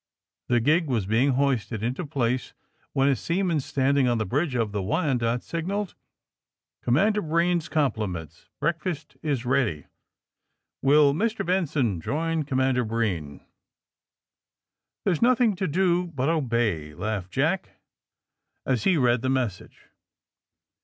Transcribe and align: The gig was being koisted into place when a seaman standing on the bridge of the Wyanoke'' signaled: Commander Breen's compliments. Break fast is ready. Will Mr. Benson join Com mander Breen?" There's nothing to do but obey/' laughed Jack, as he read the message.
The 0.47 0.59
gig 0.59 0.87
was 0.87 1.05
being 1.05 1.33
koisted 1.35 1.83
into 1.83 2.07
place 2.07 2.55
when 2.93 3.07
a 3.07 3.15
seaman 3.15 3.59
standing 3.59 4.07
on 4.07 4.17
the 4.17 4.25
bridge 4.25 4.55
of 4.55 4.71
the 4.71 4.81
Wyanoke'' 4.81 5.43
signaled: 5.43 5.93
Commander 6.81 7.21
Breen's 7.21 7.69
compliments. 7.69 8.49
Break 8.59 8.81
fast 8.81 9.15
is 9.21 9.45
ready. 9.45 9.85
Will 10.81 11.13
Mr. 11.13 11.45
Benson 11.45 12.01
join 12.01 12.41
Com 12.41 12.57
mander 12.57 12.83
Breen?" 12.83 13.45
There's 15.05 15.21
nothing 15.21 15.55
to 15.57 15.67
do 15.67 16.07
but 16.07 16.29
obey/' 16.29 16.97
laughed 16.97 17.29
Jack, 17.29 17.77
as 18.65 18.85
he 18.85 18.97
read 18.97 19.21
the 19.21 19.29
message. 19.29 19.85